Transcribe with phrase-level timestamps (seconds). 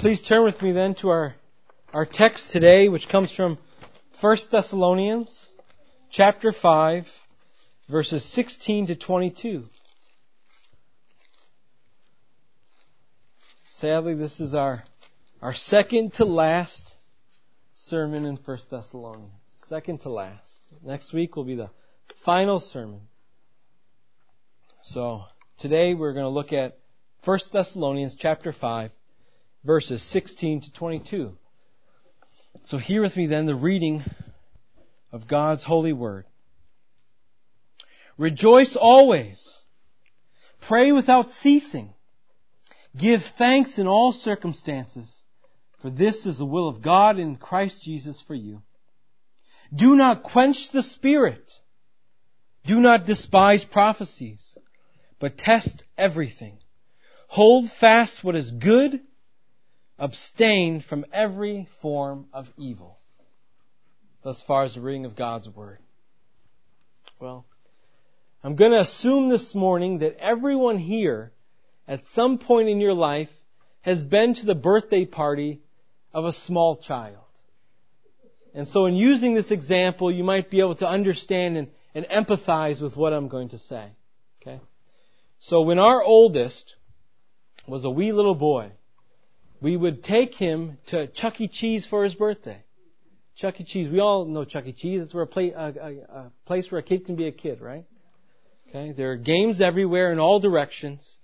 [0.00, 1.34] Please turn with me then to our,
[1.92, 3.58] our text today, which comes from
[4.22, 5.54] 1 Thessalonians
[6.10, 7.06] chapter 5,
[7.86, 9.64] verses 16 to 22.
[13.66, 14.84] Sadly, this is our,
[15.42, 16.94] our second to last
[17.74, 19.34] sermon in 1 Thessalonians.
[19.66, 20.50] Second to last.
[20.82, 21.68] Next week will be the
[22.24, 23.02] final sermon.
[24.80, 25.24] So,
[25.58, 26.78] today we're going to look at
[27.26, 28.92] 1 Thessalonians chapter 5,
[29.64, 31.36] verses 16 to 22.
[32.64, 34.02] So hear with me then the reading
[35.12, 36.24] of God's holy word.
[38.16, 39.60] Rejoice always.
[40.60, 41.94] Pray without ceasing.
[42.96, 45.22] Give thanks in all circumstances,
[45.80, 48.62] for this is the will of God in Christ Jesus for you.
[49.74, 51.50] Do not quench the spirit.
[52.66, 54.54] Do not despise prophecies,
[55.18, 56.58] but test everything.
[57.28, 59.00] Hold fast what is good
[60.00, 62.98] abstain from every form of evil.
[64.22, 65.78] Thus far as the reading of God's Word.
[67.20, 67.44] Well,
[68.42, 71.32] I'm going to assume this morning that everyone here
[71.86, 73.28] at some point in your life
[73.82, 75.60] has been to the birthday party
[76.14, 77.24] of a small child.
[78.54, 82.80] And so in using this example, you might be able to understand and, and empathize
[82.80, 83.90] with what I'm going to say.
[84.40, 84.60] Okay?
[85.40, 86.74] So when our oldest
[87.68, 88.72] was a wee little boy,
[89.60, 91.48] we would take him to Chuck E.
[91.48, 92.62] Cheese for his birthday.
[93.36, 93.64] Chuck E.
[93.64, 93.90] Cheese.
[93.90, 94.72] We all know Chuck E.
[94.72, 95.02] Cheese.
[95.02, 97.60] It's where a, play, a, a, a place where a kid can be a kid,
[97.60, 97.84] right?
[98.68, 98.92] Okay.
[98.92, 101.18] There are games everywhere in all directions.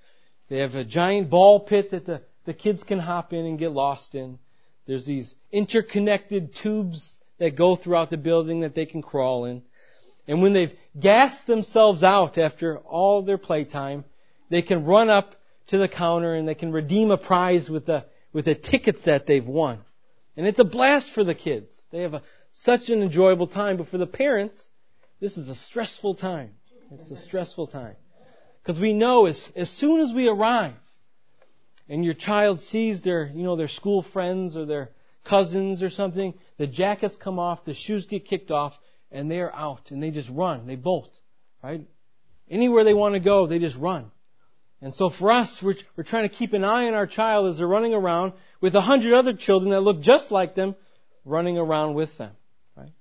[0.48, 3.73] They have a giant ball pit that the, the kids can hop in and get
[3.73, 4.39] lost in.
[4.87, 9.62] There's these interconnected tubes that go throughout the building that they can crawl in.
[10.29, 14.05] And when they've gassed themselves out after all their playtime,
[14.48, 15.34] they can run up
[15.69, 18.05] to the counter and they can redeem a prize with the
[18.37, 19.79] with the tickets that they've won.
[20.37, 21.75] And it's a blast for the kids.
[21.91, 23.79] They have a, such an enjoyable time.
[23.79, 24.62] But for the parents,
[25.20, 26.51] this is a stressful time.
[26.91, 27.97] It's a stressful time.
[28.61, 30.74] Because we know as, as soon as we arrive
[31.89, 34.91] and your child sees their, you know, their school friends or their
[35.24, 38.79] cousins or something, the jackets come off, the shoes get kicked off,
[39.11, 40.67] and they're out and they just run.
[40.67, 41.18] They bolt.
[41.64, 41.86] Right?
[42.51, 44.11] Anywhere they want to go, they just run.
[44.81, 47.59] And so for us, we're, we're trying to keep an eye on our child as
[47.59, 50.75] they're running around with a hundred other children that look just like them
[51.25, 52.33] running around with them.
[52.77, 52.92] Right?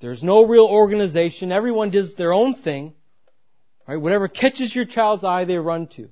[0.00, 1.52] There's no real organization.
[1.52, 2.92] Everyone does their own thing.
[3.88, 3.96] Right?
[3.96, 6.10] Whatever catches your child's eye, they run to.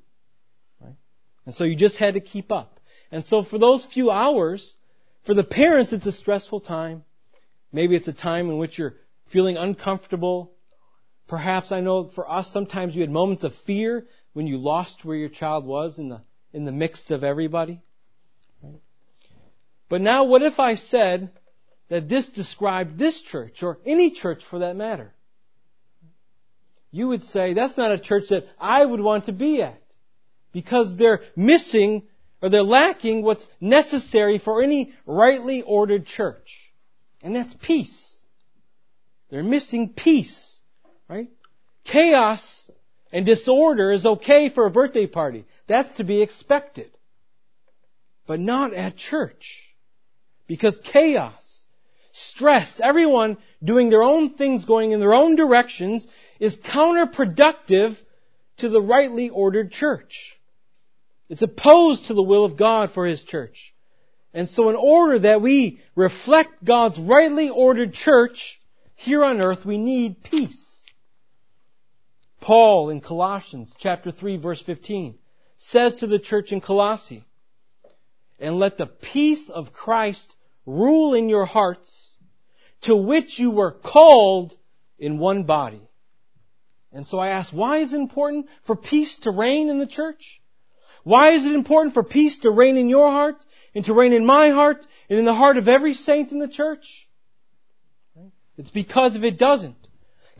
[0.81, 0.97] Right?
[1.45, 2.81] And so you just had to keep up.
[3.11, 4.75] And so for those few hours,
[5.27, 7.05] for the parents, it's a stressful time.
[7.73, 8.95] Maybe it's a time in which you're
[9.31, 10.53] feeling uncomfortable.
[11.29, 15.17] Perhaps I know for us, sometimes we had moments of fear when you lost where
[15.17, 16.21] your child was in the,
[16.53, 17.81] in the midst of everybody?
[19.89, 21.31] But now what if I said
[21.91, 25.13] that this described this church, or any church for that matter?
[26.91, 29.83] You would say, that's not a church that I would want to be at.
[30.53, 32.05] Because they're missing,
[32.41, 36.73] or they're lacking what's necessary for any rightly ordered church.
[37.23, 38.19] And that's peace.
[39.31, 40.59] They're missing peace.
[41.09, 41.29] Right?
[41.85, 42.62] Chaos
[43.13, 45.45] and disorder is okay for a birthday party.
[45.67, 46.91] That's to be expected.
[48.27, 49.69] But not at church.
[50.47, 51.65] Because chaos,
[52.13, 56.07] stress, everyone doing their own things going in their own directions
[56.41, 57.97] is counterproductive
[58.59, 60.39] to the rightly ordered church.
[61.29, 63.75] It's opposed to the will of God for His church.
[64.35, 68.61] And so in order that we reflect God's rightly ordered church
[68.95, 70.72] here on earth, we need peace.
[72.43, 75.15] Paul in Colossians chapter 3 verse 15
[75.59, 77.25] says to the church in Colossae,
[78.41, 80.35] and let the peace of Christ
[80.67, 82.17] rule in your hearts,
[82.83, 84.57] to which you were called
[84.99, 85.81] in one body.
[86.93, 90.43] And so I ask, why is it important for peace to reign in the church?
[91.05, 93.37] Why is it important for peace to reign in your heart,
[93.73, 96.49] and to reign in my heart, and in the heart of every saint in the
[96.49, 97.09] church?
[98.59, 99.77] It's because if it doesn't,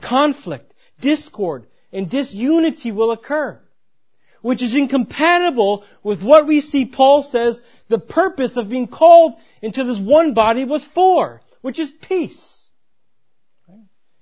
[0.01, 3.61] conflict, discord, and disunity will occur,
[4.41, 9.85] which is incompatible with what we see Paul says the purpose of being called into
[9.85, 12.69] this one body was for, which is peace.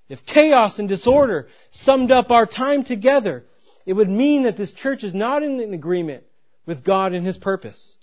[0.09, 3.45] If chaos and disorder summed up our time together,
[3.87, 6.25] it would mean that this church is not in agreement
[6.67, 7.95] with God and His purpose.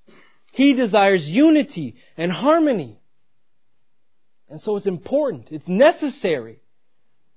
[0.54, 2.98] He desires unity and harmony.
[4.50, 6.62] And so it's important, it's necessary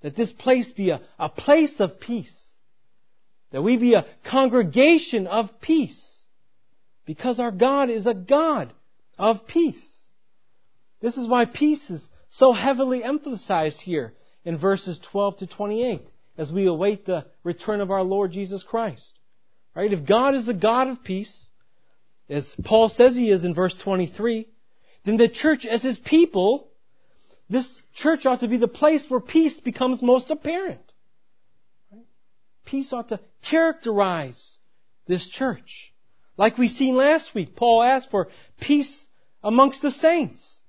[0.02, 2.54] that this place be a, a place of peace.
[3.52, 6.24] That we be a congregation of peace.
[7.04, 8.72] Because our God is a God
[9.18, 9.84] of peace.
[11.00, 14.14] This is why peace is so heavily emphasized here
[14.44, 16.02] in verses 12 to 28
[16.38, 19.18] as we await the return of our Lord Jesus Christ.
[19.74, 19.92] Right?
[19.92, 21.48] If God is a God of peace,
[22.28, 24.46] as Paul says he is in verse 23,
[25.04, 26.69] then the church as his people,
[27.50, 30.80] this church ought to be the place where peace becomes most apparent.
[32.64, 34.58] Peace ought to characterize
[35.08, 35.92] this church.
[36.36, 38.28] Like we seen last week, Paul asked for
[38.60, 39.06] peace
[39.42, 40.60] amongst the saints.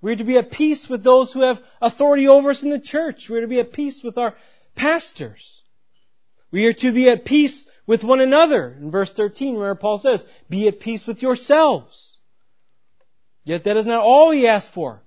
[0.00, 3.28] We're to be at peace with those who have authority over us in the church.
[3.28, 4.34] We're to be at peace with our
[4.74, 5.60] pastors.
[6.50, 8.74] We are to be at peace with one another.
[8.80, 12.16] In verse 13, where Paul says, be at peace with yourselves.
[13.44, 15.02] Yet that is not all he asks for.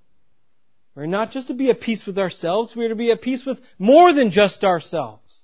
[0.95, 3.59] We're not just to be at peace with ourselves, we're to be at peace with
[3.79, 5.41] more than just ourselves.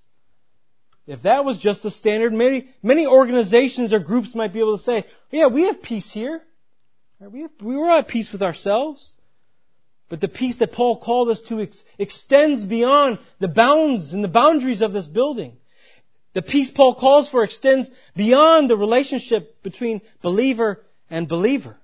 [1.08, 4.84] If that was just the standard, many, many organizations or groups might be able to
[4.84, 6.42] say, yeah, we have peace here.
[7.20, 9.14] We, have, we were at peace with ourselves.
[10.08, 14.28] But the peace that Paul called us to ex- extends beyond the bounds and the
[14.28, 15.58] boundaries of this building.
[16.34, 21.78] The peace Paul calls for extends beyond the relationship between believer and believer.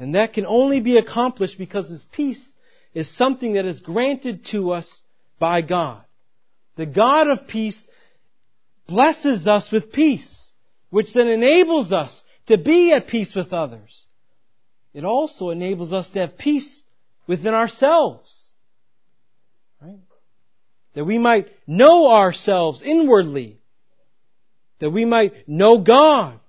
[0.00, 2.44] And that can only be accomplished because His peace
[2.92, 5.00] is something that is granted to us
[5.38, 6.02] by God.
[6.74, 7.86] The God of peace
[8.88, 10.52] blesses us with peace,
[10.88, 14.06] which then enables us to be at peace with others
[14.92, 16.82] it also enables us to have peace
[17.26, 18.52] within ourselves.
[19.80, 20.00] Right?
[20.94, 23.60] That we might know ourselves inwardly.
[24.80, 26.40] That we might know God.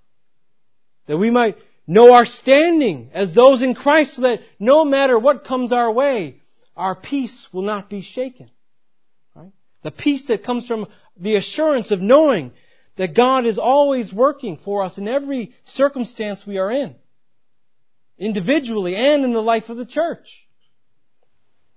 [1.05, 1.57] That we might
[1.87, 6.41] know our standing as those in Christ so that no matter what comes our way,
[6.75, 8.49] our peace will not be shaken.
[9.35, 9.51] Right?
[9.83, 10.87] The peace that comes from
[11.17, 12.51] the assurance of knowing
[12.97, 16.95] that God is always working for us in every circumstance we are in
[18.21, 20.47] individually and in the life of the church.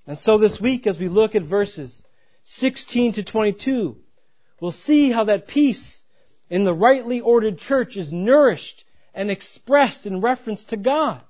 [0.06, 2.02] And so this week, as we look at verses
[2.44, 3.96] 16 to 22,
[4.60, 6.02] we'll see how that peace
[6.50, 8.83] in the rightly ordered church is nourished
[9.14, 11.22] and expressed in reference to God.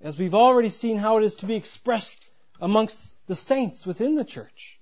[0.00, 2.24] As we've already seen how it is to be expressed
[2.60, 2.96] amongst
[3.26, 4.78] the saints within the church.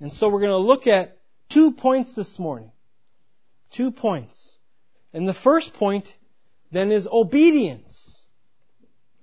[0.00, 1.18] And so we're going to look at
[1.48, 2.72] two points this morning.
[3.72, 4.56] Two points.
[5.12, 6.12] And the first point
[6.72, 8.24] then is obedience.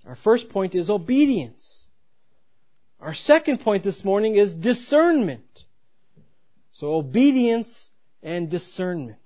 [0.06, 1.88] Our first point is obedience.
[3.00, 5.64] Our second point this morning is discernment.
[6.72, 7.90] So obedience
[8.24, 9.20] and discernment.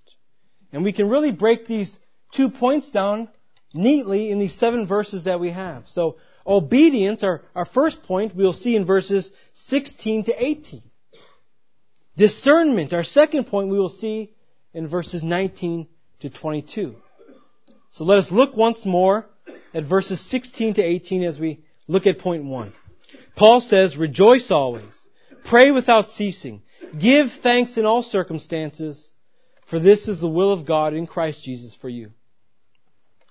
[0.71, 1.97] And we can really break these
[2.31, 3.29] two points down
[3.73, 5.87] neatly in these seven verses that we have.
[5.87, 10.81] So obedience, our, our first point, we'll see in verses 16 to 18.
[12.17, 14.33] Discernment, our second point, we will see
[14.73, 15.87] in verses 19
[16.21, 16.95] to 22.
[17.91, 19.25] So let us look once more
[19.73, 22.73] at verses 16 to 18 as we look at point one.
[23.35, 24.93] Paul says, rejoice always,
[25.45, 26.61] pray without ceasing,
[26.97, 29.11] give thanks in all circumstances,
[29.67, 32.11] for this is the will of God in Christ Jesus for you.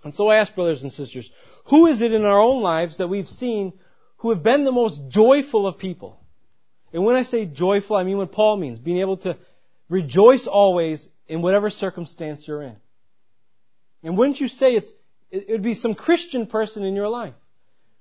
[0.03, 1.31] And so I ask brothers and sisters,
[1.67, 3.75] who is it in our own lives that we've seen
[4.19, 6.21] who have been the most joyful of people?
[6.93, 9.37] And when I say joyful, I mean what Paul means, being able to
[9.89, 12.77] rejoice always in whatever circumstance you're in.
[14.03, 14.93] And wouldn't you say it's
[15.31, 17.35] it would be some Christian person in your life.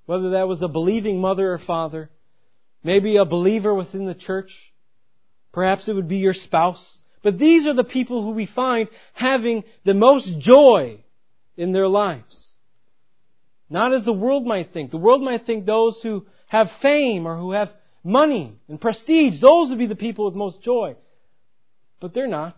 [0.05, 2.09] Whether that was a believing mother or father,
[2.83, 4.73] maybe a believer within the church,
[5.51, 6.97] perhaps it would be your spouse.
[7.21, 11.03] But these are the people who we find having the most joy
[11.59, 12.53] in their lives.
[13.69, 14.91] Not as the world might think.
[14.91, 17.69] The world might think those who have fame or who have
[18.01, 20.95] money and prestige, those would be the people with most joy.
[21.99, 22.55] But they're not.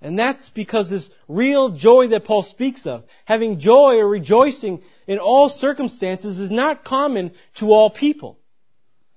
[0.00, 5.18] And that's because this real joy that Paul speaks of, having joy or rejoicing in
[5.18, 8.38] all circumstances is not common to all people.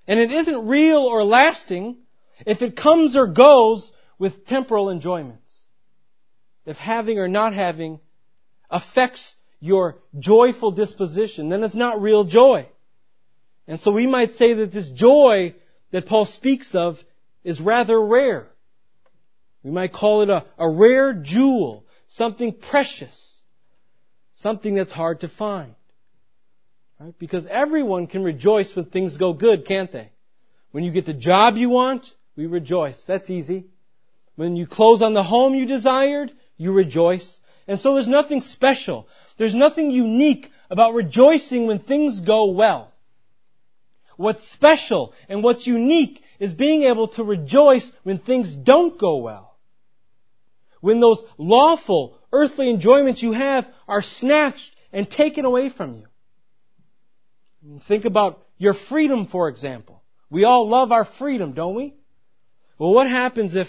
[0.08, 1.98] And it isn't real or lasting
[2.46, 5.47] if it comes or goes with temporal enjoyments.
[6.68, 8.02] If having or not having
[8.70, 12.68] affects your joyful disposition, then it's not real joy.
[13.68, 15.56] And so we might say that this joy
[15.92, 17.00] that Paul speaks of
[17.46, 18.48] is rather rare.
[19.64, 23.42] We might call it a, a rare jewel, something precious,
[24.36, 25.74] something that's hard to find.
[27.00, 27.18] Right?
[27.18, 30.12] Because everyone can rejoice when things go good, can't they?
[30.72, 32.06] When you get the job you want,
[32.36, 33.02] we rejoice.
[33.08, 33.68] That's easy.
[34.36, 37.40] When you close on the home you desired, you rejoice.
[37.68, 39.08] And so there's nothing special.
[39.38, 42.92] There's nothing unique about rejoicing when things go well.
[44.18, 49.58] What's special and what's unique is being able to rejoice when things don't go well.
[50.82, 57.80] when those lawful earthly enjoyments you have are snatched and taken away from you.
[57.88, 60.02] Think about your freedom, for example.
[60.30, 61.94] We all love our freedom, don't we?
[62.78, 63.68] Well, what happens if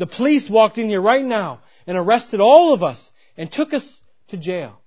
[0.00, 4.00] the police walked in here right now and arrested all of us and took us
[4.28, 4.80] to jail?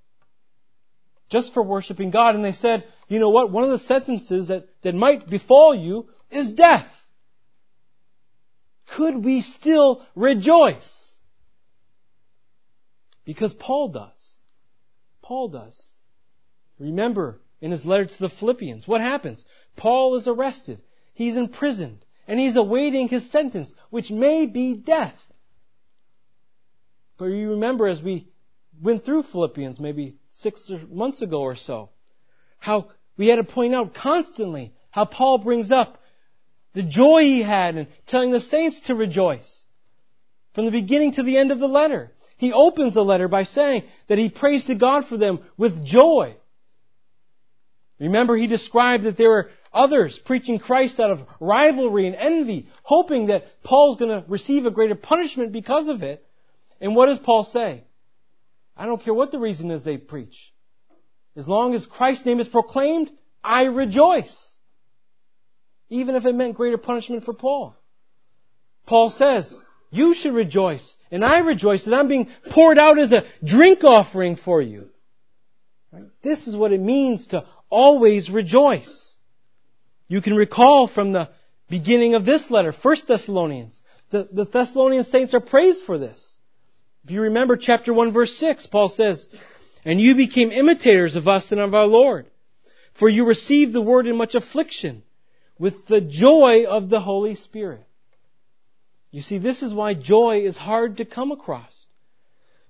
[1.29, 2.33] Just for worshiping God.
[2.33, 3.51] And they said, you know what?
[3.51, 6.87] One of the sentences that, that might befall you is death.
[8.95, 11.19] Could we still rejoice?
[13.23, 14.37] Because Paul does.
[15.21, 15.79] Paul does.
[16.79, 19.45] Remember in his letter to the Philippians, what happens?
[19.75, 20.81] Paul is arrested.
[21.13, 22.03] He's imprisoned.
[22.27, 25.15] And he's awaiting his sentence, which may be death.
[27.17, 28.27] But you remember as we
[28.81, 31.89] went through Philippians maybe six months ago or so,
[32.59, 36.01] how we had to point out constantly how Paul brings up
[36.73, 39.65] the joy he had in telling the saints to rejoice.
[40.53, 42.11] From the beginning to the end of the letter.
[42.37, 46.35] He opens the letter by saying that he prays to God for them with joy.
[47.99, 53.27] Remember, he described that there were others preaching Christ out of rivalry and envy, hoping
[53.27, 56.25] that Paul's going to receive a greater punishment because of it.
[56.79, 57.83] And what does Paul say?
[58.75, 60.53] I don't care what the reason is they preach.
[61.35, 63.11] As long as Christ's name is proclaimed,
[63.43, 64.55] I rejoice.
[65.89, 67.75] Even if it meant greater punishment for Paul.
[68.85, 69.57] Paul says,
[69.91, 74.35] you should rejoice, and I rejoice that I'm being poured out as a drink offering
[74.35, 74.89] for you.
[76.23, 79.12] This is what it means to always rejoice.
[80.13, 81.31] You can recall from the
[81.71, 86.37] beginning of this letter, 1 Thessalonians, the, the Thessalonian saints are praised for this.
[87.03, 89.27] If you remember chapter 1 verse 6, Paul says,
[89.83, 92.27] And you became imitators of us and of our Lord,
[92.93, 95.01] for you received the word in much affliction,
[95.57, 97.83] with the joy of the Holy Spirit.
[99.09, 101.87] You see, this is why joy is hard to come across.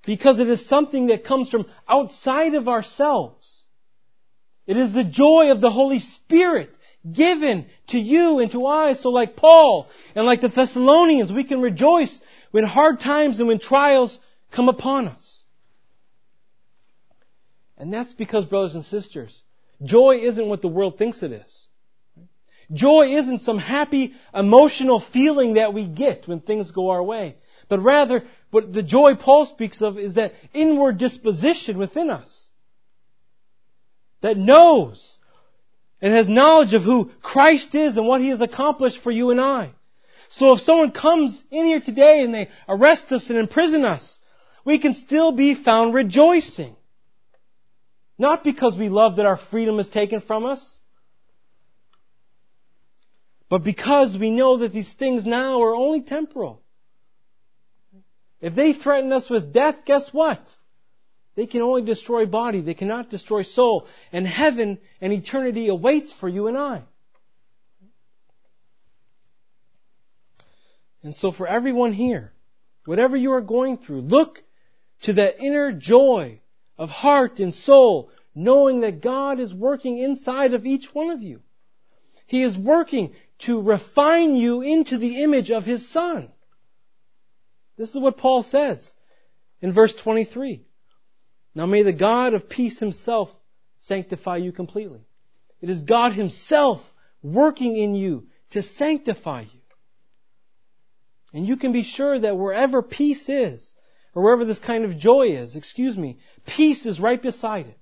[0.06, 3.64] Because it is something that comes from outside of ourselves.
[4.66, 6.74] It is the joy of the Holy Spirit
[7.12, 8.94] given to you and to I.
[8.94, 12.20] So like Paul and like the Thessalonians, we can rejoice
[12.52, 14.20] when hard times and when trials
[14.52, 15.44] come upon us.
[17.78, 19.42] And that's because, brothers and sisters,
[19.84, 21.68] joy isn't what the world thinks it is.
[22.72, 27.36] Joy isn't some happy emotional feeling that we get when things go our way.
[27.68, 32.48] But rather, what the joy Paul speaks of is that inward disposition within us.
[34.22, 35.18] That knows
[36.04, 39.40] and has knowledge of who Christ is and what He has accomplished for you and
[39.40, 39.72] I.
[40.30, 44.20] So if someone comes in here today and they arrest us and imprison us,
[44.66, 46.76] we can still be found rejoicing.
[48.18, 50.78] Not because we love that our freedom is taken from us,
[53.48, 56.62] but because we know that these things now are only temporal.
[58.42, 60.42] If they threaten us with death, guess what?
[61.36, 63.88] They can only destroy body, they cannot destroy soul.
[64.12, 66.84] And heaven and eternity awaits for you and I.
[71.02, 72.32] And so for everyone here,
[72.86, 74.42] whatever you are going through, look
[75.04, 76.40] to that inner joy
[76.78, 81.42] of heart and soul, knowing that God is working inside of each one of you.
[82.26, 86.30] He is working to refine you into the image of His Son.
[87.78, 88.90] This is what Paul says
[89.62, 90.66] in verse 23.
[91.56, 93.30] Now may the God of peace Himself
[93.80, 95.02] sanctify you completely.
[95.62, 96.82] It is God Himself
[97.22, 99.60] working in you to sanctify you.
[101.34, 103.74] And you can be sure that wherever peace is,
[104.14, 107.78] or wherever this kind of joy is, excuse me, peace is right beside it.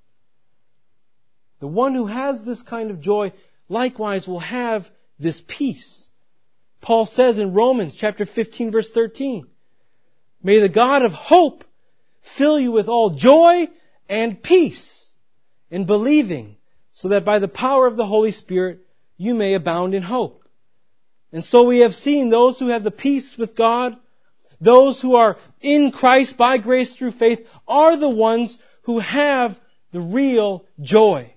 [1.60, 3.34] The one who has this kind of joy
[3.68, 6.10] likewise will have this peace.
[6.82, 9.48] Paul says in Romans chapter 15 verse 13,
[10.42, 11.64] May the God of hope
[12.38, 13.68] fill you with all joy
[14.10, 15.10] and peace
[15.70, 16.58] in believing,
[16.92, 18.80] so that by the power of the Holy Spirit
[19.18, 20.44] you may abound in hope.
[21.32, 23.96] And so we have seen those who have the peace with God,
[24.60, 29.58] those who are in Christ by grace through faith, are the ones who have
[29.92, 31.34] the real joy.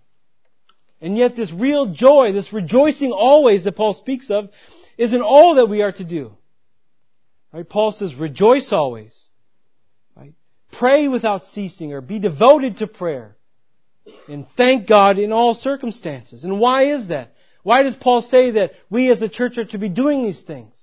[1.00, 4.50] And yet this real joy, this rejoicing always that Paul speaks of,
[4.96, 6.36] isn't all that we are to do.
[7.52, 7.68] Right?
[7.68, 9.28] Paul says, rejoice always.
[10.78, 13.36] Pray without ceasing or be devoted to prayer.
[14.28, 16.44] And thank God in all circumstances.
[16.44, 17.34] And why is that?
[17.62, 20.76] Why does Paul say that we as a church are to be doing these things?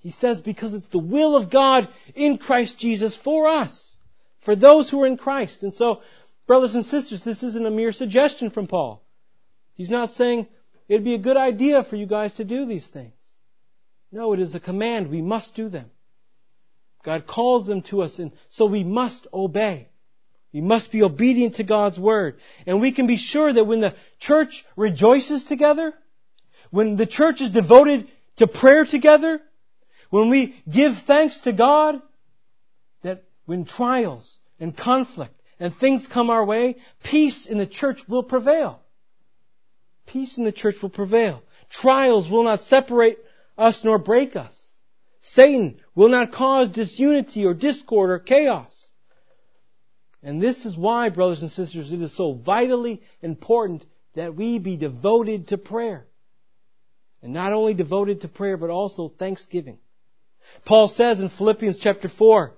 [0.00, 3.96] He says because it's the will of God in Christ Jesus for us.
[4.44, 5.62] For those who are in Christ.
[5.62, 6.02] And so
[6.46, 9.02] Brothers and sisters, this isn't a mere suggestion from Paul.
[9.74, 10.48] He's not saying
[10.88, 13.14] it'd be a good idea for you guys to do these things.
[14.10, 15.08] No, it is a command.
[15.08, 15.90] We must do them.
[17.02, 19.88] God calls them to us, and so we must obey.
[20.52, 22.36] We must be obedient to God's word.
[22.66, 25.94] And we can be sure that when the church rejoices together,
[26.70, 29.40] when the church is devoted to prayer together,
[30.10, 32.02] when we give thanks to God,
[33.02, 38.22] that when trials and conflict and things come our way, peace in the church will
[38.22, 38.80] prevail.
[40.06, 41.42] Peace in the church will prevail.
[41.70, 43.18] Trials will not separate
[43.56, 44.71] us nor break us.
[45.22, 48.88] Satan will not cause disunity or discord or chaos.
[50.22, 54.76] And this is why, brothers and sisters, it is so vitally important that we be
[54.76, 56.06] devoted to prayer.
[57.22, 59.78] And not only devoted to prayer, but also thanksgiving.
[60.64, 62.52] Paul says in Philippians chapter 4,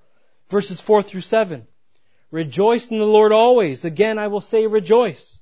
[0.49, 1.67] verses 4 through 7,
[2.31, 3.85] Rejoice in the Lord always.
[3.85, 5.39] Again, I will say rejoice.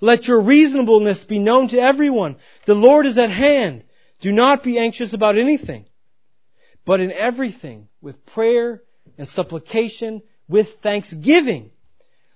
[0.00, 2.36] Let your reasonableness be known to everyone.
[2.66, 3.84] The Lord is at hand.
[4.20, 5.86] Do not be anxious about anything,
[6.84, 8.82] but in everything, with prayer
[9.18, 11.70] and supplication, with thanksgiving,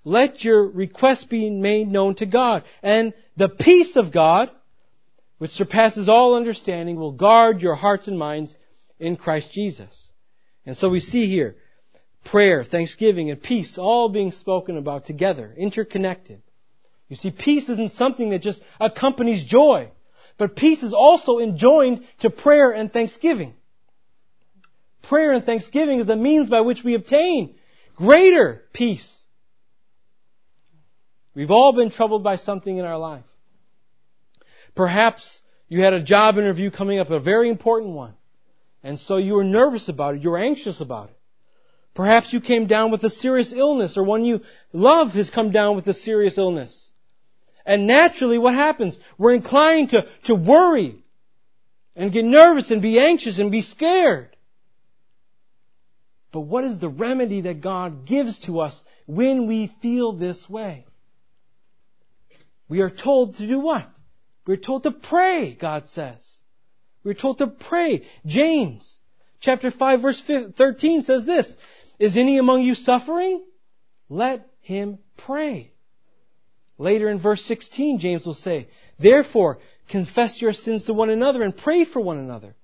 [0.04, 2.62] let your requests be made known to God.
[2.82, 4.50] And the peace of God,
[5.38, 8.54] which surpasses all understanding, will guard your hearts and minds
[9.00, 10.08] in Christ Jesus.
[10.64, 11.56] And so we see here,
[12.24, 16.42] prayer, thanksgiving, and peace all being spoken about together, interconnected.
[17.08, 19.90] You see, peace isn't something that just accompanies joy,
[20.38, 23.54] but peace is also enjoined to prayer and thanksgiving.
[25.08, 27.54] Prayer and thanksgiving is the means by which we obtain
[27.94, 29.24] greater peace.
[31.34, 33.24] We've all been troubled by something in our life.
[34.74, 38.14] Perhaps you had a job interview coming up, a very important one.
[38.82, 40.22] And so you were nervous about it.
[40.22, 41.16] You were anxious about it.
[41.94, 44.40] Perhaps you came down with a serious illness or one you
[44.72, 46.90] love has come down with a serious illness.
[47.64, 48.98] And naturally what happens?
[49.18, 50.96] We're inclined to, to worry
[51.94, 54.35] and get nervous and be anxious and be scared.
[56.36, 60.84] But what is the remedy that God gives to us when we feel this way?
[62.68, 63.88] We are told to do what?
[64.46, 66.22] We're told to pray, God says.
[67.02, 68.02] We're told to pray.
[68.26, 68.98] James
[69.40, 70.22] chapter 5 verse
[70.54, 71.56] 13 says this,
[71.98, 73.42] Is any among you suffering?
[74.10, 75.72] Let him pray.
[76.76, 78.68] Later in verse 16, James will say,
[78.98, 79.56] Therefore,
[79.88, 82.54] confess your sins to one another and pray for one another,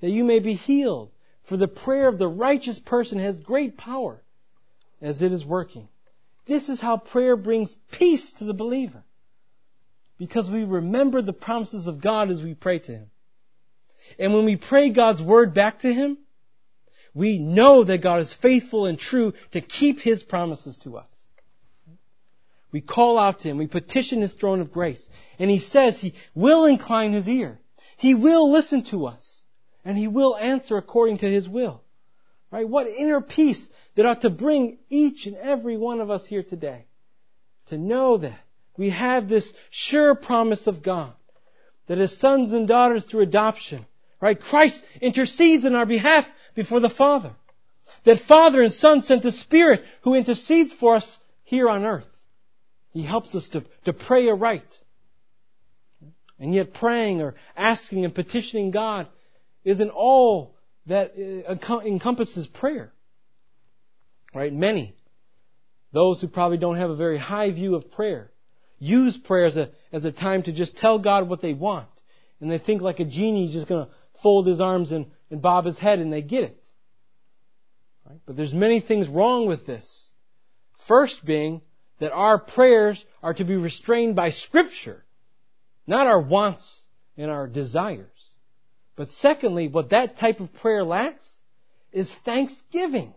[0.00, 1.12] that you may be healed.
[1.50, 4.22] For the prayer of the righteous person has great power
[5.02, 5.88] as it is working.
[6.46, 9.02] This is how prayer brings peace to the believer.
[10.16, 13.10] Because we remember the promises of God as we pray to Him.
[14.16, 16.18] And when we pray God's word back to Him,
[17.14, 21.12] we know that God is faithful and true to keep His promises to us.
[22.70, 23.58] We call out to Him.
[23.58, 25.04] We petition His throne of grace.
[25.40, 27.58] And He says He will incline His ear.
[27.96, 29.39] He will listen to us.
[29.84, 31.82] And He will answer according to His will.
[32.50, 32.68] Right?
[32.68, 36.86] What inner peace that ought to bring each and every one of us here today.
[37.66, 38.38] To know that
[38.76, 41.12] we have this sure promise of God.
[41.86, 43.86] That as sons and daughters through adoption,
[44.20, 47.32] right, Christ intercedes in our behalf before the Father.
[48.04, 52.06] That Father and Son sent the Spirit who intercedes for us here on earth.
[52.92, 54.78] He helps us to, to pray aright.
[56.38, 59.08] And yet praying or asking and petitioning God
[59.64, 62.92] isn't all that uh, encompasses prayer.
[64.34, 64.52] Right?
[64.52, 64.94] Many,
[65.92, 68.30] those who probably don't have a very high view of prayer,
[68.78, 71.88] use prayer as a, as a time to just tell God what they want.
[72.40, 73.92] And they think like a genie is just going to
[74.22, 76.64] fold his arms and, and bob his head and they get it.
[78.08, 78.20] Right?
[78.24, 80.10] But there's many things wrong with this.
[80.88, 81.60] First being
[81.98, 85.04] that our prayers are to be restrained by Scripture,
[85.86, 86.84] not our wants
[87.16, 88.06] and our desires.
[88.96, 91.30] But secondly, what that type of prayer lacks
[91.92, 93.14] is thanksgiving.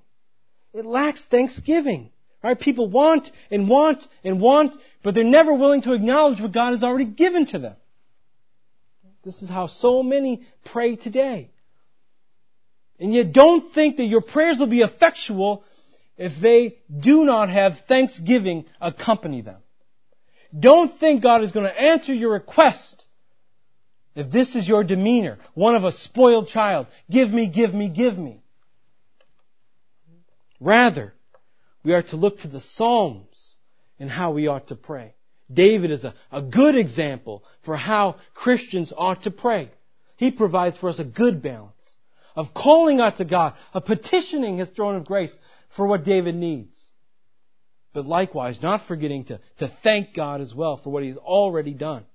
[0.73, 2.09] It lacks thanksgiving.
[2.43, 2.59] Right?
[2.59, 6.83] People want and want and want, but they're never willing to acknowledge what God has
[6.83, 7.75] already given to them.
[9.23, 11.49] This is how so many pray today.
[12.99, 15.63] And yet don't think that your prayers will be effectual
[16.17, 19.61] if they do not have thanksgiving accompany them.
[20.57, 23.05] Don't think God is going to answer your request
[24.15, 26.87] if this is your demeanor, one of a spoiled child.
[27.09, 28.41] Give me, give me, give me.
[30.59, 31.13] Rather,
[31.83, 33.57] we are to look to the Psalms
[33.99, 35.13] and how we ought to pray.
[35.51, 39.71] David is a, a good example for how Christians ought to pray.
[40.15, 41.73] He provides for us a good balance
[42.35, 45.35] of calling out to God, of petitioning His throne of grace,
[45.75, 46.89] for what David needs.
[47.93, 52.05] But likewise, not forgetting to, to thank God as well for what He's already done.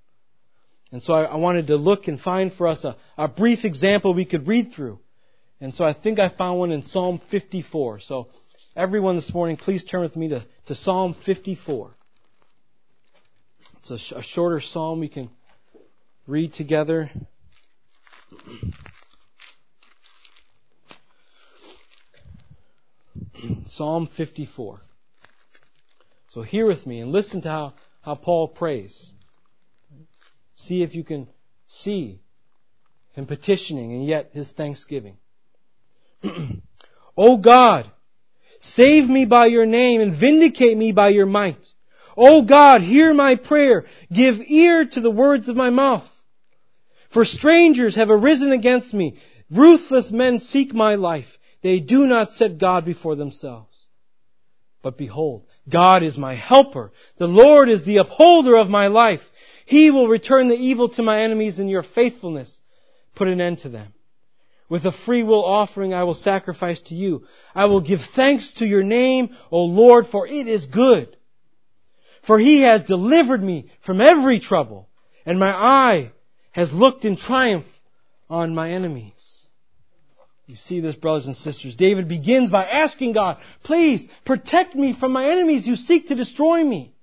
[0.90, 4.14] And so I, I wanted to look and find for us a, a brief example
[4.14, 4.98] we could read through
[5.60, 8.00] And so I think I found one in Psalm 54.
[8.00, 8.28] So
[8.76, 11.90] everyone this morning, please turn with me to, to Psalm 54.
[13.78, 15.30] It's a, sh- a shorter psalm we can
[16.26, 17.10] read together.
[23.66, 24.80] Psalm 54.
[26.28, 29.12] So hear with me and listen to how, how Paul prays.
[30.60, 31.28] See if you can
[31.68, 32.20] see
[33.12, 35.16] him petitioning and yet his thanksgiving.
[37.16, 37.88] o God,
[38.58, 41.64] save me by your name and vindicate me by your might.
[42.16, 43.86] O God, hear my prayer.
[44.12, 46.08] Give ear to the words of my mouth.
[47.12, 49.16] For strangers have arisen against me.
[49.50, 51.38] Ruthless men seek my life.
[51.62, 53.86] They do not set God before themselves.
[54.82, 56.92] But behold, God is my helper.
[57.16, 59.22] The Lord is the upholder of my life.
[59.68, 62.58] He will return the evil to my enemies in your faithfulness.
[63.14, 63.92] Put an end to them.
[64.70, 67.26] With a free will offering I will sacrifice to you.
[67.54, 71.14] I will give thanks to your name, O Lord, for it is good.
[72.22, 74.88] For he has delivered me from every trouble,
[75.26, 76.12] and my eye
[76.52, 77.66] has looked in triumph
[78.30, 79.48] on my enemies.
[80.46, 81.76] You see this, brothers and sisters.
[81.76, 86.64] David begins by asking God, please protect me from my enemies who seek to destroy
[86.64, 86.94] me.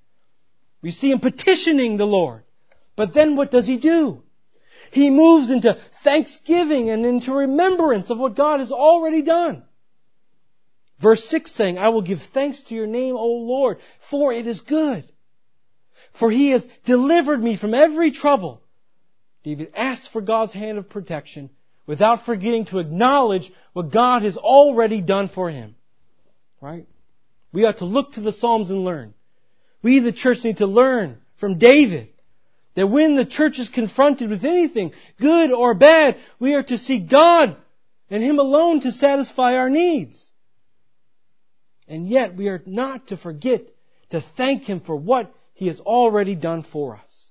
[0.82, 2.42] We see him petitioning the Lord.
[2.96, 4.24] But then what does he do?
[4.92, 9.64] He moves into thanksgiving and into remembrance of what God has already done.
[11.00, 13.80] Verse 6 saying, I will give thanks to your name, O Lord,
[14.10, 15.04] for it is good.
[16.20, 18.62] For he has delivered me from every trouble.
[19.44, 21.50] David asks for God's hand of protection
[21.86, 25.76] without forgetting to acknowledge what God has already done for him.
[26.62, 26.88] Right?
[27.52, 29.14] We ought to look to the Psalms and learn.
[29.84, 32.10] We, the church, need to learn from David
[32.76, 37.10] that when the church is confronted with anything, good or bad, we are to seek
[37.10, 37.58] God
[38.10, 40.32] and Him alone to satisfy our needs.
[41.88, 43.64] And yet we are not to forget
[44.10, 47.28] to thank Him for what He has already done for us.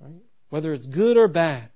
[0.00, 0.22] Right?
[0.50, 1.70] Whether it's good or bad,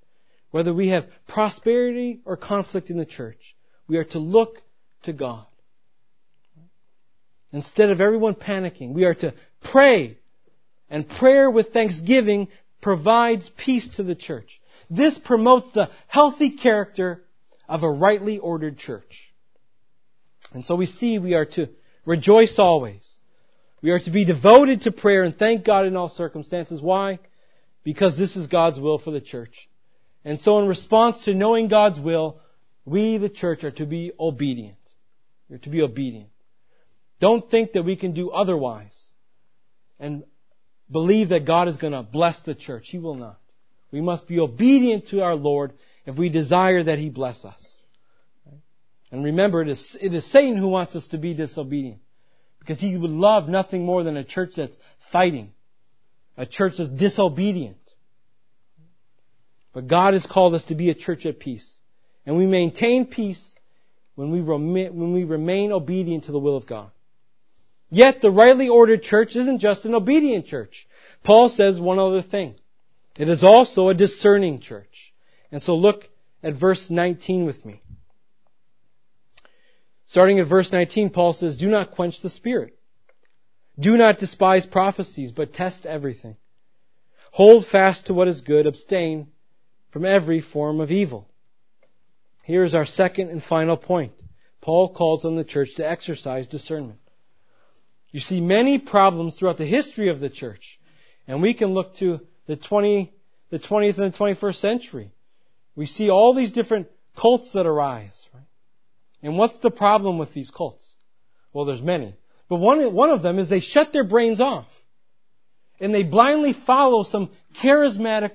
[0.50, 3.56] whether we have prosperity or conflict in the church,
[3.88, 4.62] we are to look
[5.04, 5.46] to God.
[7.52, 10.18] Instead of everyone panicking, we are to pray.
[10.94, 12.46] And prayer with thanksgiving
[12.80, 14.60] provides peace to the church.
[14.88, 17.24] This promotes the healthy character
[17.68, 19.32] of a rightly ordered church.
[20.52, 21.68] And so we see we are to
[22.06, 23.18] rejoice always.
[23.82, 26.80] We are to be devoted to prayer and thank God in all circumstances.
[26.80, 27.18] Why?
[27.82, 29.68] Because this is God's will for the church.
[30.24, 32.38] And so in response to knowing God's will,
[32.84, 34.78] we, the church, are to be obedient.
[35.48, 36.30] We're to be obedient.
[37.18, 39.10] Don't think that we can do otherwise
[39.98, 40.22] and
[40.90, 42.88] believe that God is going to bless the church.
[42.88, 43.38] He will not.
[43.90, 45.72] We must be obedient to our Lord
[46.04, 47.80] if we desire that He bless us.
[49.10, 52.00] And remember, it is, it is Satan who wants us to be disobedient.
[52.58, 54.76] Because he would love nothing more than a church that's
[55.12, 55.52] fighting.
[56.36, 57.76] A church that's disobedient.
[59.72, 61.78] But God has called us to be a church at peace.
[62.24, 63.54] And we maintain peace
[64.14, 66.90] when we, remain, when we remain obedient to the will of God.
[67.90, 70.86] Yet the rightly ordered church isn't just an obedient church.
[71.22, 72.56] Paul says one other thing.
[73.18, 75.14] It is also a discerning church.
[75.52, 76.08] And so look
[76.42, 77.82] at verse 19 with me.
[80.06, 82.76] Starting at verse 19, Paul says, Do not quench the spirit.
[83.78, 86.36] Do not despise prophecies, but test everything.
[87.32, 89.28] Hold fast to what is good, abstain
[89.90, 91.28] from every form of evil.
[92.44, 94.12] Here is our second and final point.
[94.60, 97.00] Paul calls on the church to exercise discernment.
[98.14, 100.78] You see many problems throughout the history of the church,
[101.26, 103.12] and we can look to the 20,
[103.50, 105.10] the 20th and the 21st century.
[105.74, 106.86] We see all these different
[107.18, 108.44] cults that arise, right?
[109.20, 110.94] And what's the problem with these cults?
[111.52, 112.14] Well, there's many.
[112.48, 114.68] But one, one of them is they shut their brains off.
[115.80, 118.30] And they blindly follow some charismatic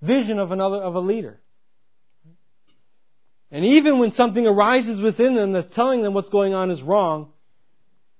[0.00, 1.40] vision of another, of a leader.
[3.50, 7.32] And even when something arises within them that's telling them what's going on is wrong,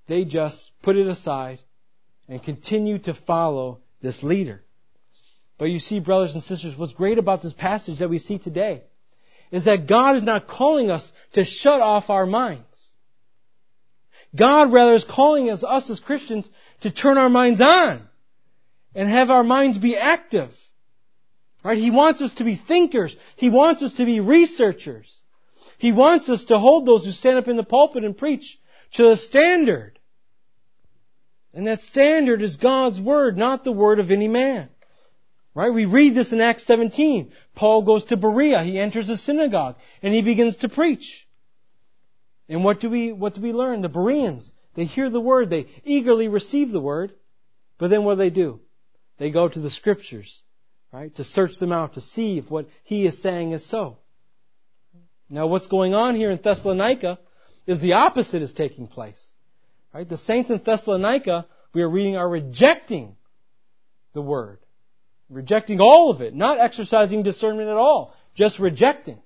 [0.06, 1.58] they just put it aside
[2.28, 4.62] and continue to follow this leader.
[5.58, 8.82] But you see, brothers and sisters, what's great about this passage that we see today
[9.50, 12.64] is that God is not calling us to shut off our minds.
[14.34, 16.48] God rather is calling us, us as Christians
[16.80, 18.06] to turn our minds on
[18.94, 20.50] and have our minds be active
[21.66, 21.78] Right?
[21.78, 23.16] He wants us to be thinkers.
[23.34, 25.12] He wants us to be researchers.
[25.78, 28.56] He wants us to hold those who stand up in the pulpit and preach
[28.92, 29.95] to the standard.
[31.56, 34.68] And that standard is God's Word, not the Word of any man.
[35.54, 35.72] Right?
[35.72, 37.32] We read this in Acts 17.
[37.54, 38.62] Paul goes to Berea.
[38.62, 41.26] He enters a synagogue and he begins to preach.
[42.46, 43.80] And what do we, what do we learn?
[43.80, 47.14] The Bereans, they hear the word, they eagerly receive the word,
[47.78, 48.60] but then what do they do?
[49.16, 50.42] They go to the scriptures,
[50.92, 51.12] right?
[51.14, 53.96] To search them out, to see if what he is saying is so.
[55.30, 57.18] Now what's going on here in Thessalonica
[57.66, 59.20] is the opposite is taking place.
[59.96, 60.06] Right?
[60.06, 63.16] The saints in Thessalonica, we are reading, are rejecting
[64.12, 64.58] the word.
[65.30, 69.18] Rejecting all of it, not exercising discernment at all, just rejecting.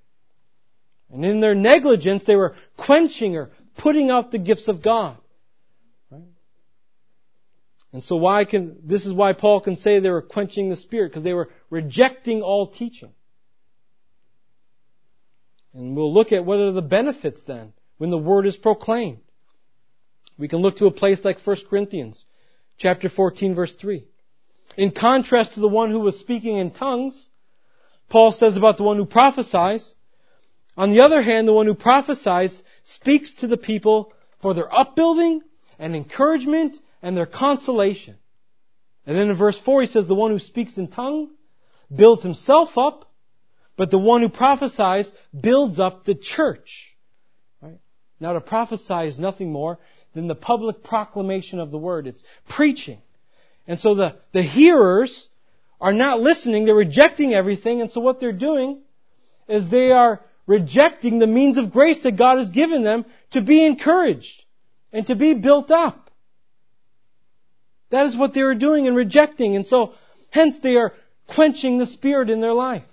[1.13, 5.17] And in their negligence, they were quenching or putting out the gifts of God.
[6.09, 6.23] Right?
[7.93, 11.09] And so why can, this is why Paul can say they were quenching the Spirit,
[11.09, 13.11] because they were rejecting all teaching.
[15.75, 19.19] And we'll look at what are the benefits then when the word is proclaimed.
[20.41, 22.25] We can look to a place like 1 Corinthians
[22.79, 24.05] chapter 14 verse 3.
[24.79, 27.29] In contrast to the one who was speaking in tongues,
[28.09, 29.95] Paul says about the one who prophesies,
[30.79, 35.43] on the other hand, the one who prophesies speaks to the people for their upbuilding
[35.79, 38.17] and encouragement and their consolation.
[39.07, 41.33] And then in verse 4 he says the one who speaks in tongue
[41.95, 43.13] builds himself up,
[43.77, 46.97] but the one who prophesies builds up the church.
[47.61, 47.79] Right?
[48.21, 49.79] Now to prophesy is nothing more
[50.15, 52.07] than the public proclamation of the word.
[52.07, 52.99] It's preaching.
[53.67, 55.29] And so the, the hearers
[55.81, 58.81] are not listening, they're rejecting everything, and so what they're doing
[59.49, 63.65] is they are rejecting the means of grace that God has given them to be
[63.65, 64.45] encouraged
[64.93, 66.11] and to be built up.
[67.91, 69.95] That is what they are doing and rejecting, and so
[70.31, 70.93] hence they are
[71.29, 72.85] quenching the Spirit in their life.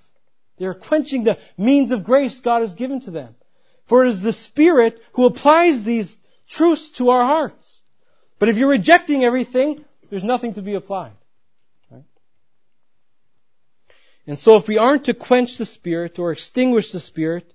[0.58, 3.36] They are quenching the means of grace God has given to them.
[3.88, 6.16] For it is the Spirit who applies these
[6.50, 7.82] truths to our hearts.
[8.40, 11.14] But if you're rejecting everything, there's nothing to be applied.
[11.92, 12.04] Right?
[14.26, 17.52] And so if we aren't to quench the Spirit or extinguish the Spirit,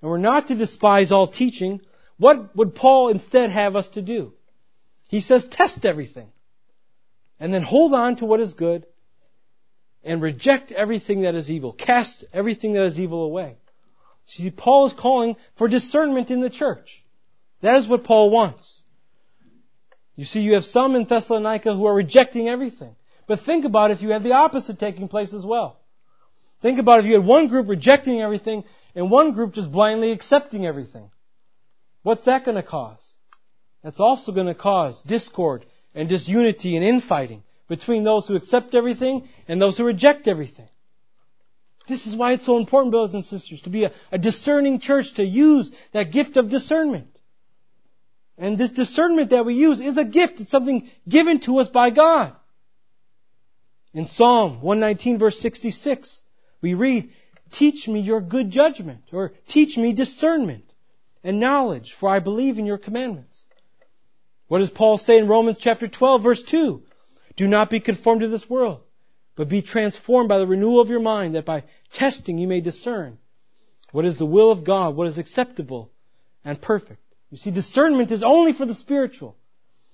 [0.00, 1.80] and we're not to despise all teaching,
[2.16, 4.32] what would Paul instead have us to do?
[5.08, 6.28] He says test everything.
[7.38, 8.86] And then hold on to what is good
[10.04, 11.72] and reject everything that is evil.
[11.72, 13.56] Cast everything that is evil away.
[14.26, 17.04] See, Paul is calling for discernment in the church.
[17.62, 18.82] That is what Paul wants.
[20.16, 22.96] You see, you have some in Thessalonica who are rejecting everything.
[23.26, 25.80] But think about if you had the opposite taking place as well.
[26.62, 30.66] Think about if you had one group rejecting everything and one group just blindly accepting
[30.66, 31.10] everything.
[32.02, 33.16] What's that going to cause?
[33.82, 39.28] That's also going to cause discord and disunity and infighting between those who accept everything
[39.48, 40.68] and those who reject everything.
[41.88, 45.14] This is why it's so important, brothers and sisters, to be a, a discerning church,
[45.14, 47.08] to use that gift of discernment.
[48.40, 50.40] And this discernment that we use is a gift.
[50.40, 52.32] It's something given to us by God.
[53.92, 56.22] In Psalm 119 verse 66,
[56.62, 57.10] we read,
[57.52, 60.64] Teach me your good judgment, or teach me discernment
[61.22, 63.44] and knowledge, for I believe in your commandments.
[64.48, 66.82] What does Paul say in Romans chapter 12 verse 2?
[67.36, 68.80] Do not be conformed to this world,
[69.36, 73.18] but be transformed by the renewal of your mind, that by testing you may discern
[73.92, 75.90] what is the will of God, what is acceptable
[76.42, 77.02] and perfect.
[77.30, 79.36] You see, discernment is only for the spiritual.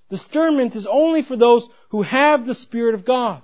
[0.08, 3.42] Discernment is only for those who have the Spirit of God.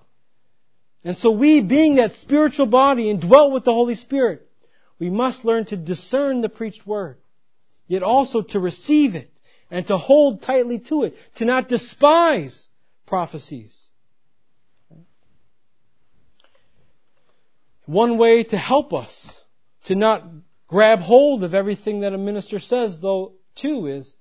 [1.04, 4.48] And so we, being that spiritual body and dwell with the Holy Spirit,
[4.98, 7.18] we must learn to discern the preached word,
[7.88, 9.30] yet also to receive it
[9.70, 12.68] and to hold tightly to it, to not despise
[13.06, 13.88] prophecies.
[17.86, 19.40] One way to help us
[19.84, 20.24] to not
[20.68, 24.14] grab hold of everything that a minister says, though, too, is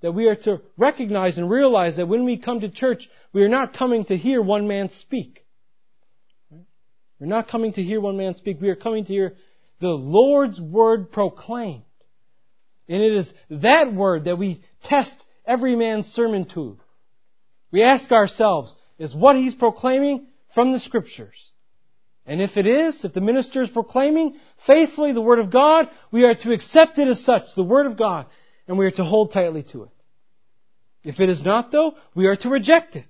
[0.00, 3.48] that we are to recognize and realize that when we come to church, we are
[3.48, 5.44] not coming to hear one man speak.
[7.20, 8.60] We're not coming to hear one man speak.
[8.60, 9.34] We are coming to hear
[9.80, 11.84] the Lord's word proclaimed.
[12.88, 16.78] And it is that word that we test every man's sermon to.
[17.70, 21.52] We ask ourselves, is what he's proclaiming from the scriptures?
[22.26, 26.24] And if it is, if the minister is proclaiming faithfully the Word of God, we
[26.24, 28.26] are to accept it as such, the Word of God,
[28.66, 29.90] and we are to hold tightly to it.
[31.04, 33.06] If it is not though, we are to reject it.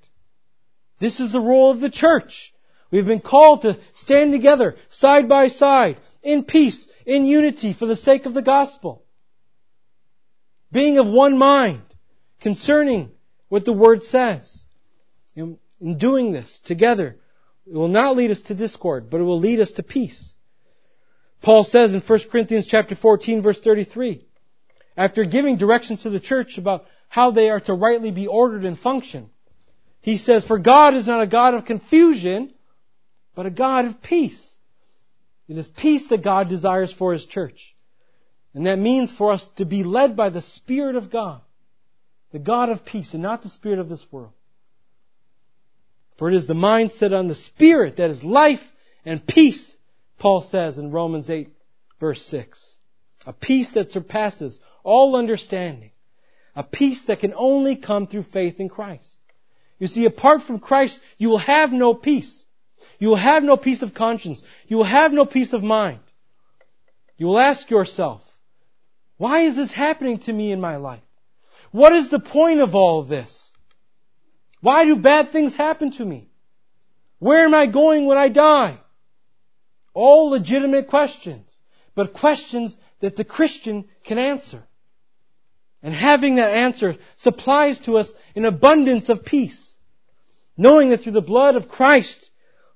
[0.98, 2.54] This is the role of the church.
[2.90, 7.96] We've been called to stand together, side by side, in peace, in unity, for the
[7.96, 9.02] sake of the gospel.
[10.70, 11.82] Being of one mind,
[12.40, 13.10] concerning
[13.48, 14.64] what the Word says.
[15.34, 15.58] In
[15.98, 17.16] doing this together,
[17.66, 20.34] it will not lead us to discord, but it will lead us to peace.
[21.40, 24.24] Paul says in 1 Corinthians chapter 14 verse 33,
[24.96, 28.78] after giving directions to the church about how they are to rightly be ordered and
[28.78, 29.30] function,
[30.02, 32.52] he says, For God is not a God of confusion,
[33.34, 34.56] but a God of peace.
[35.48, 37.74] It is peace that God desires for His church.
[38.54, 41.40] And that means for us to be led by the Spirit of God,
[42.32, 44.32] the God of peace, and not the Spirit of this world.
[46.18, 48.62] For it is the mindset on the Spirit that is life
[49.04, 49.76] and peace,
[50.18, 51.48] Paul says in Romans 8,
[51.98, 52.78] verse 6.
[53.26, 55.90] A peace that surpasses all understanding.
[56.54, 59.08] A peace that can only come through faith in Christ.
[59.78, 62.44] You see, apart from Christ, you will have no peace.
[62.98, 64.42] You will have no peace of conscience.
[64.68, 66.00] You will have no peace of mind.
[67.16, 68.22] You will ask yourself,
[69.16, 71.02] why is this happening to me in my life?
[71.70, 73.50] What is the point of all of this?
[74.60, 76.28] Why do bad things happen to me?
[77.18, 78.78] Where am I going when I die?
[79.94, 81.58] All legitimate questions,
[81.94, 84.62] but questions that the Christian can answer.
[85.82, 89.76] And having that answer supplies to us an abundance of peace.
[90.56, 92.30] Knowing that through the blood of Christ,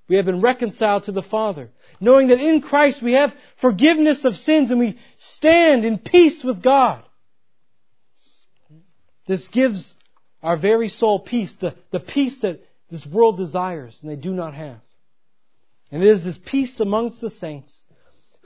[0.08, 1.70] we have been reconciled to the Father.
[2.00, 6.60] Knowing that in Christ we have forgiveness of sins and we stand in peace with
[6.62, 7.04] God.
[9.28, 9.94] This gives
[10.42, 12.60] our very soul peace, the, the peace that
[12.90, 14.80] this world desires and they do not have.
[15.92, 17.84] And it is this peace amongst the saints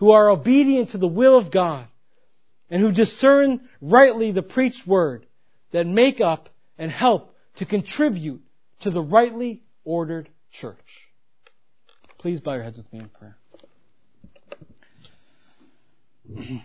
[0.01, 1.87] who are obedient to the will of God
[2.71, 5.27] and who discern rightly the preached word
[5.73, 8.41] that make up and help to contribute
[8.81, 10.79] to the rightly ordered church.
[12.17, 13.37] Please bow your heads with me in prayer.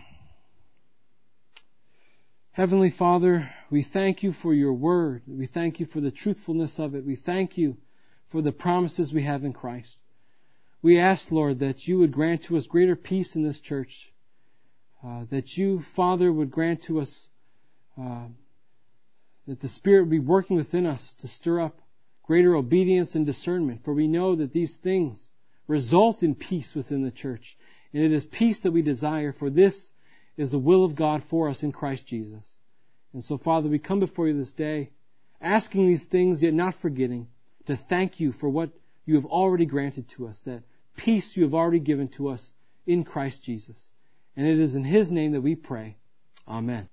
[2.52, 5.24] Heavenly Father, we thank you for your word.
[5.28, 7.04] We thank you for the truthfulness of it.
[7.04, 7.76] We thank you
[8.32, 9.94] for the promises we have in Christ.
[10.82, 14.12] We ask, Lord, that you would grant to us greater peace in this church
[15.04, 17.28] uh, that you, Father, would grant to us
[18.00, 18.26] uh,
[19.46, 21.78] that the Spirit would be working within us to stir up
[22.22, 23.84] greater obedience and discernment.
[23.84, 25.30] For we know that these things
[25.68, 27.56] result in peace within the church.
[27.92, 29.90] And it is peace that we desire, for this
[30.36, 32.44] is the will of God for us in Christ Jesus.
[33.12, 34.90] And so, Father, we come before you this day,
[35.40, 37.28] asking these things, yet not forgetting
[37.66, 38.70] to thank you for what
[39.06, 40.62] you have already granted to us, that
[40.96, 42.50] peace you have already given to us
[42.86, 43.76] in Christ Jesus.
[44.36, 45.96] And it is in His name that we pray.
[46.46, 46.88] Amen.